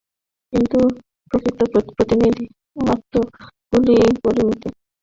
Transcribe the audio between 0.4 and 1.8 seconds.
কিন্তু প্রকৃতি